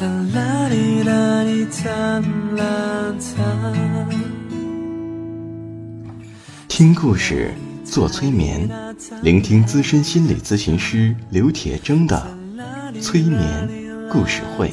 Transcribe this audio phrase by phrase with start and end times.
[0.00, 2.22] 哒啦哩啦哩哒
[2.56, 3.72] 啦哒。
[6.68, 7.52] 听故事，
[7.84, 8.66] 做催眠，
[9.22, 12.26] 聆听资深心理咨询师刘铁铮的
[13.02, 13.68] 催眠。
[14.10, 14.72] 故事会。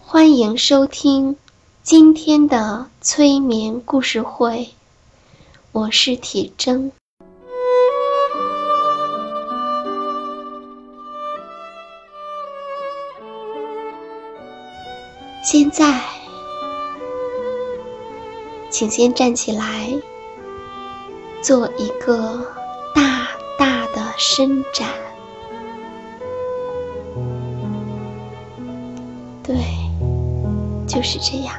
[0.00, 1.36] 欢迎收听
[1.82, 4.70] 今天的催眠故事会，
[5.72, 6.90] 我是铁铮。
[15.42, 16.02] 现在，
[18.70, 19.94] 请先站起来，
[21.42, 22.44] 做一个
[24.18, 24.86] 伸展。
[29.42, 29.56] 对。
[30.88, 31.54] 就是这样，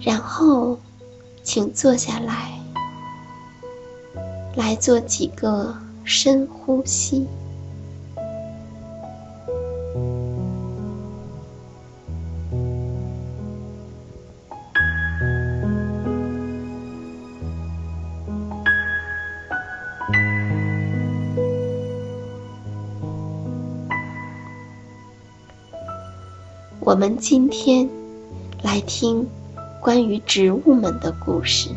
[0.00, 0.78] 然后，
[1.42, 2.52] 请坐下来，
[4.54, 7.26] 来做几个深呼吸。
[26.88, 27.86] 我们今天
[28.62, 29.26] 来听
[29.78, 31.68] 关于植物们的故事。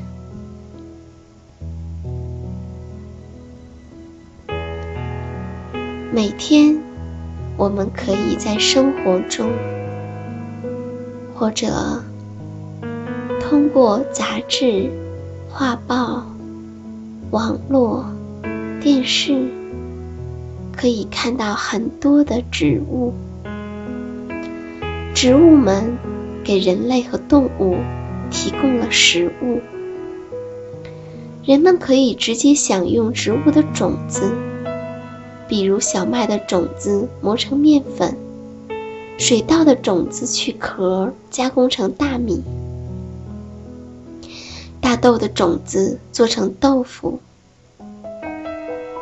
[6.14, 6.80] 每天，
[7.58, 9.52] 我们可以在生活中，
[11.36, 12.02] 或者
[13.42, 14.90] 通过杂志、
[15.50, 16.26] 画报、
[17.32, 18.06] 网络、
[18.80, 19.46] 电视，
[20.72, 23.14] 可以看到很多的植物。
[25.22, 26.00] 植物们
[26.44, 27.76] 给人类和动物
[28.32, 29.62] 提供了食物，
[31.46, 34.32] 人们可以直接享用植物的种子，
[35.48, 38.18] 比如小麦的种子磨成面粉，
[39.20, 42.42] 水稻的种子去壳加工成大米，
[44.80, 47.20] 大豆的种子做成豆腐，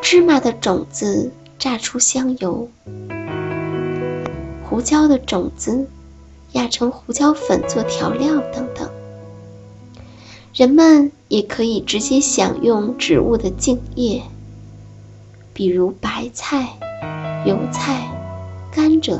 [0.01, 2.68] 芝麻的种子榨出香油，
[4.66, 5.88] 胡椒的种子。
[6.53, 8.89] 压成胡椒粉做调料等等，
[10.53, 14.23] 人们也可以直接享用植物的茎叶，
[15.53, 16.69] 比如白菜、
[17.45, 18.09] 油菜、
[18.71, 19.19] 甘蔗，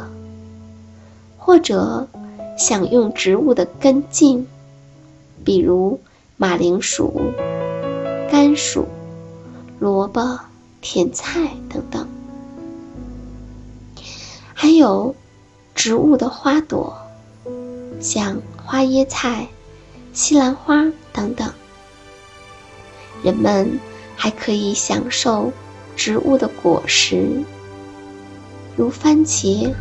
[1.38, 2.07] 或者
[2.57, 4.47] 享用植物的根茎，
[5.45, 6.00] 比如
[6.35, 7.31] 马铃薯、
[8.31, 8.88] 甘薯、
[9.79, 10.39] 萝卜、
[10.81, 12.07] 甜菜等等，
[14.54, 15.15] 还有
[15.75, 16.99] 植物的花朵。
[18.00, 19.48] 像花椰菜、
[20.13, 21.51] 西兰花等等，
[23.24, 23.80] 人们
[24.16, 25.51] 还可以享受
[25.96, 27.44] 植物的果实，
[28.75, 29.74] 如番茄、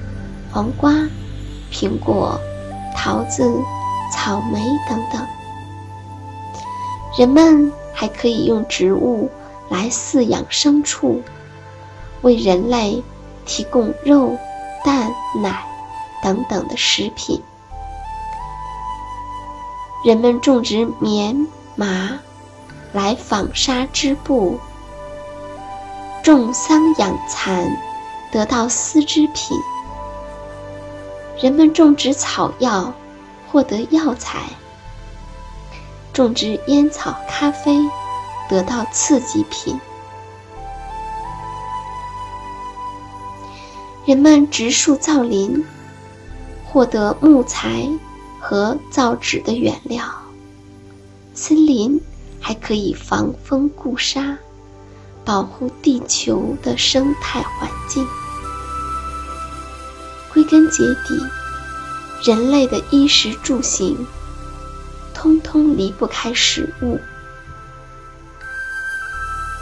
[0.50, 0.92] 黄瓜、
[1.72, 2.40] 苹果、
[2.96, 3.48] 桃子、
[4.12, 5.26] 草莓等等。
[7.16, 9.30] 人们还可以用植物
[9.68, 11.22] 来饲养牲畜，
[12.22, 13.02] 为人类
[13.44, 14.36] 提供肉、
[14.84, 15.10] 蛋、
[15.40, 15.64] 奶
[16.22, 17.40] 等等的食品。
[20.04, 22.20] 人们种植棉麻
[22.92, 24.58] 来纺纱织布，
[26.22, 27.68] 种桑养蚕
[28.30, 29.58] 得到丝织品。
[31.40, 32.92] 人们种植草药，
[33.50, 34.38] 获得药材；
[36.12, 37.80] 种植烟草、咖啡，
[38.48, 39.80] 得到刺激品。
[44.04, 45.64] 人们植树造林，
[46.64, 47.88] 获得木材
[48.48, 50.02] 和造纸的原料。
[51.34, 52.00] 森林
[52.40, 54.38] 还可以防风固沙，
[55.22, 58.06] 保护地球的生态环境。
[60.32, 61.22] 归根结底，
[62.24, 64.06] 人类的衣食住行，
[65.12, 66.98] 通通离不开食物。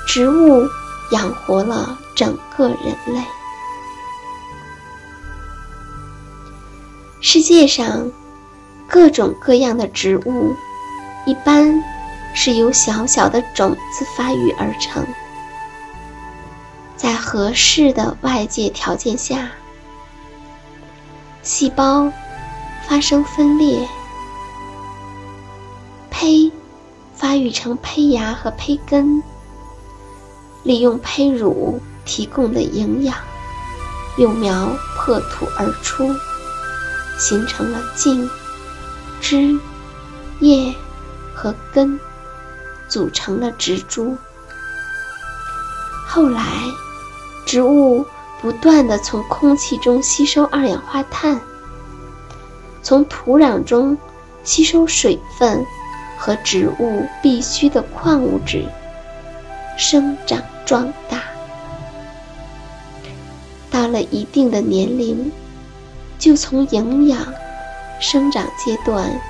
[0.07, 0.65] 植物
[1.11, 3.25] 养活了整个人类。
[7.21, 8.13] 世界上
[8.89, 10.55] 各种各样的植物，
[11.27, 11.83] 一般
[12.35, 15.05] 是由小小的种子发育而成，
[16.97, 19.51] 在合适的外界条件下。
[21.43, 22.11] 细胞
[22.89, 23.89] 发生分裂，
[26.11, 26.51] 胚
[27.15, 29.23] 发育成胚芽和胚根，
[30.63, 33.17] 利用胚乳提供的营养，
[34.19, 36.09] 幼苗破土而出，
[37.19, 38.29] 形成了茎、
[39.21, 39.59] 枝、
[40.41, 40.75] 叶
[41.35, 41.99] 和根，
[42.89, 44.17] 组成了植株。
[46.07, 46.43] 后来，
[47.45, 48.07] 植物。
[48.43, 51.41] 不断的从空气中吸收二氧化碳，
[52.83, 53.97] 从土壤中
[54.45, 55.65] 吸收水分
[56.19, 58.63] 和植物必需的矿物质，
[59.79, 61.23] 生长壮大。
[63.71, 65.33] 到了一定的年龄，
[66.19, 67.19] 就从营养
[68.01, 69.21] 生长阶段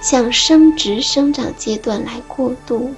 [0.00, 2.94] 向生殖生长阶段来过渡。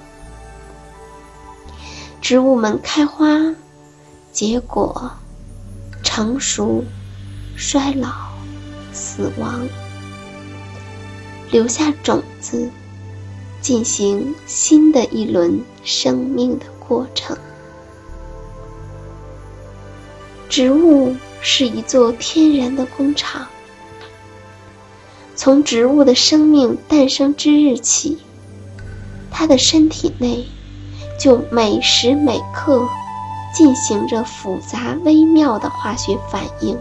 [2.21, 3.55] 植物们开花、
[4.33, 5.11] 结果。
[6.03, 6.83] 成熟、
[7.57, 8.09] 衰老、
[8.93, 9.69] 死亡，
[11.51, 12.69] 留下种子，
[13.61, 17.39] 进行新的一轮生命的过程。
[20.49, 23.47] 植物是一座天然的工厂，
[25.41, 28.19] 从植物的生命诞生之日起，
[29.31, 30.47] 它的身体内
[31.19, 32.87] 就每时每刻。
[33.53, 36.79] 进行着复杂微妙的化学反应，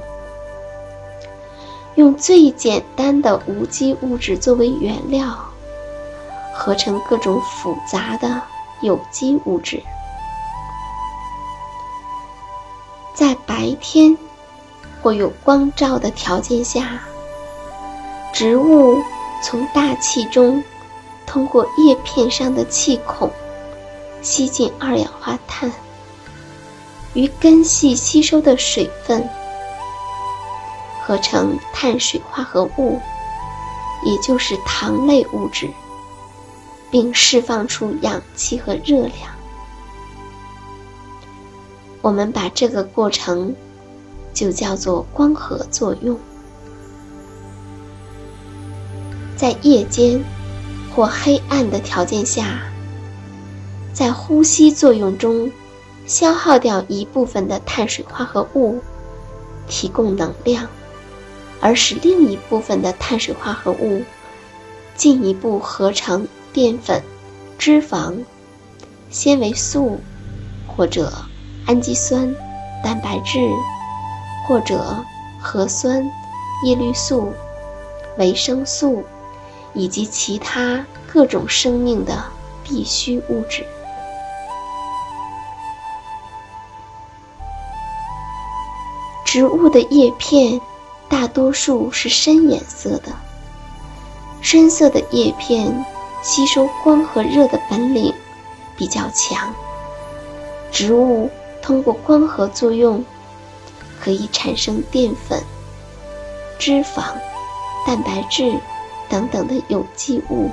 [1.96, 5.36] 用最简单的无机物质作为原料，
[6.54, 8.40] 合成各种复杂的
[8.82, 9.82] 有机物质。
[13.16, 14.16] 在白天
[15.02, 17.02] 或有光照的条件下，
[18.34, 19.02] 植物
[19.44, 20.64] 从大气中
[21.26, 23.32] 通过叶片上的气孔
[24.22, 25.72] 吸进二氧化碳。
[27.16, 29.28] 与根系吸收的水分
[31.02, 33.00] 合成碳水化合物，
[34.06, 35.68] 也就是糖类物质，
[36.92, 39.32] 并释放出氧气和热量。
[42.04, 43.56] 我们把这个过程
[44.32, 46.18] 就叫做光合作用。
[49.40, 50.22] 在夜间
[50.94, 52.62] 或黑暗的条件下，
[53.94, 55.50] 在呼吸作用中。
[56.06, 58.80] 消耗掉一部分的碳水化合物，
[59.68, 60.68] 提供能量，
[61.62, 64.02] 而使另一部分的碳水化合物
[64.96, 67.04] 进一步合成淀粉、
[67.60, 68.16] 脂肪、
[69.12, 70.00] 纤维素，
[70.66, 71.14] 或者
[71.68, 72.36] 氨基酸、
[72.84, 73.38] 蛋白质，
[74.48, 74.84] 或者
[75.40, 76.04] 核酸、
[76.66, 77.32] 叶绿素、
[78.18, 79.04] 维生素，
[79.80, 82.22] 以及其他各种生命的
[82.66, 83.66] 必需物质。
[89.24, 90.60] 植物的叶片
[91.08, 93.14] 大多数是深颜色的，
[94.42, 95.86] 深色的叶片
[96.22, 98.14] 吸收光和热的本领
[98.76, 99.54] 比较强。
[100.74, 101.30] 植物
[101.62, 103.06] 通过光合作用
[104.02, 105.42] 可以产生淀粉、
[106.58, 107.14] 脂肪、
[107.88, 108.60] 蛋白质
[109.10, 110.50] 等等的有机物。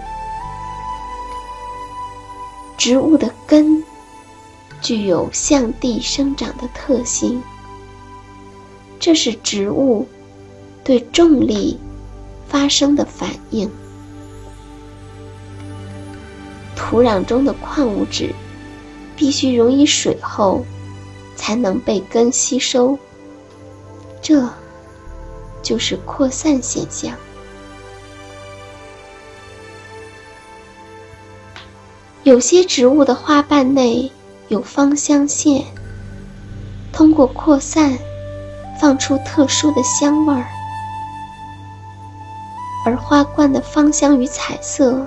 [2.79, 3.83] 植物的根
[4.81, 7.43] 具有向地生长的特性。
[8.99, 10.07] 这是植物
[10.83, 11.79] 对重力
[12.49, 13.71] 发生的反应。
[16.75, 18.35] 土壤中的矿物质
[19.17, 20.65] 必须溶于水后，
[21.35, 22.99] 才能被根吸收。
[24.23, 24.49] 这
[25.63, 27.15] 就是扩散现象。
[32.27, 34.11] 有些植物的花瓣内
[34.49, 35.65] 有芳香腺，
[36.93, 37.97] 通过扩散。
[38.81, 40.47] 放出特殊的香味儿，
[42.85, 45.07] 而花冠的芳香与彩色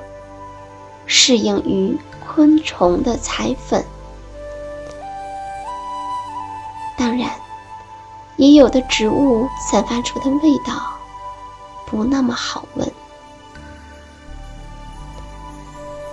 [1.06, 1.96] 适应于
[2.26, 3.86] 昆虫的彩粉。
[6.98, 7.30] 当然，
[8.38, 10.74] 也有的植物散发出的味道
[11.86, 12.92] 不那么好闻。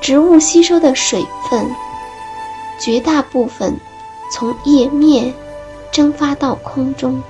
[0.07, 1.69] 植物吸收的水分，
[2.79, 3.77] 绝大部分
[4.31, 5.35] 从叶面
[5.91, 7.21] 蒸发到空中，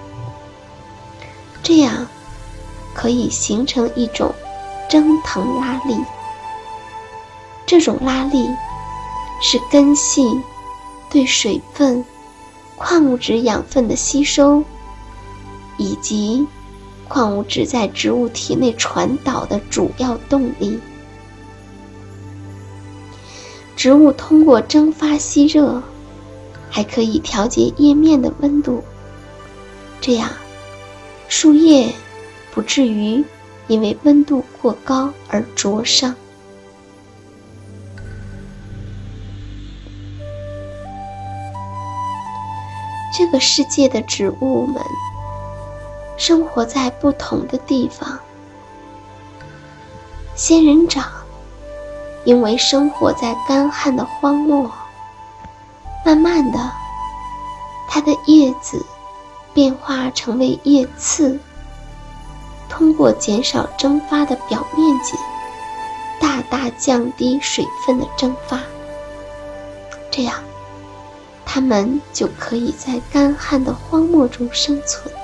[1.62, 2.06] 这样
[2.92, 4.35] 可以形成一种
[4.90, 5.97] 蒸腾拉力。
[7.64, 8.47] 这种拉力
[9.40, 10.38] 是根系
[11.09, 12.04] 对水分、
[12.76, 14.62] 矿物质养分的吸收，
[15.78, 16.47] 以及
[17.09, 20.78] 矿物质在植物体内传导的主要动力。
[23.86, 25.80] 植物通过蒸发吸热，
[26.68, 28.82] 还可以调节叶面的温度，
[30.00, 30.28] 这样
[31.28, 31.94] 树叶
[32.50, 33.24] 不至于
[33.68, 36.12] 因为温度过高而灼伤。
[43.16, 44.82] 这个世界的植物们
[46.16, 48.18] 生活在不同的地方，
[50.34, 51.04] 仙人掌。
[52.26, 54.68] 因为生活在干旱的荒漠，
[56.04, 56.59] 慢慢的，
[57.88, 58.85] 它的叶子
[59.54, 61.38] 变化成为叶刺，
[62.68, 65.16] 通过减少蒸发的表面积，
[66.21, 68.61] 大大降低水分的蒸发，
[70.11, 70.35] 这样，
[71.45, 75.14] 它们就可以在干旱的荒漠中生存。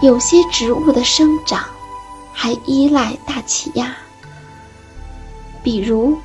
[0.00, 1.62] 有些植物的生长。
[2.32, 3.94] 还依赖大气压，
[5.62, 6.18] 比如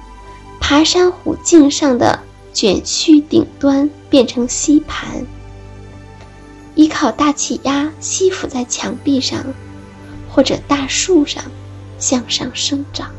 [0.59, 2.19] 爬山虎颈上的
[2.53, 5.25] 卷须顶端变成吸盘，
[6.73, 9.43] 依靠大气压吸附在墙壁上
[10.29, 11.43] 或者大树上
[11.99, 13.11] 向上生长。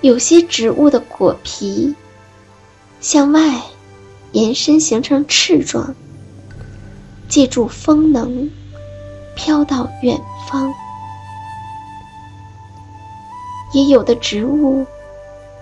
[0.00, 1.94] 有些植物的果皮
[3.00, 3.62] 向外
[4.32, 5.94] 延伸形成翅状，
[7.28, 8.50] 借助风能。
[9.34, 10.72] 飘到远方。
[13.72, 14.86] 也有的植物，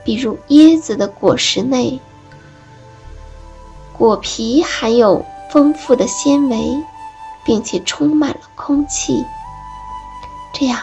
[0.05, 1.99] 比如椰子的果实内，
[3.97, 6.77] 果皮含有丰富的纤维，
[7.45, 9.25] 并且充满了空气，
[10.53, 10.79] 这样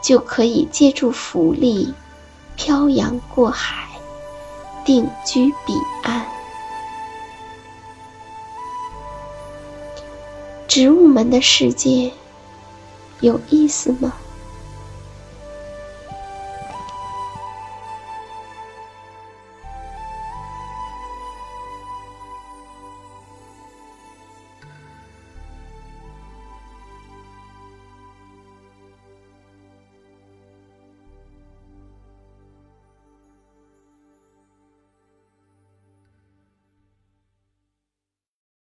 [0.00, 1.92] 就可以借助浮力
[2.54, 3.88] 漂洋过海，
[4.84, 6.24] 定居彼岸。
[10.74, 12.10] 植物们的世界
[13.20, 14.12] 有意思吗？